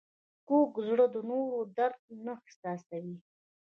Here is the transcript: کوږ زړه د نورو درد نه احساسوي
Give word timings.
کوږ 0.47 0.71
زړه 0.87 1.05
د 1.13 1.15
نورو 1.29 1.59
درد 1.77 2.01
نه 2.25 2.33
احساسوي 2.43 3.17